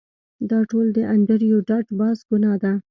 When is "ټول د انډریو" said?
0.69-1.57